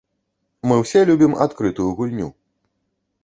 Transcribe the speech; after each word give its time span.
Мы 0.69 0.75
ўсе 0.83 0.99
любім 1.09 1.37
адкрытую 1.45 1.89
гульню. 1.99 2.29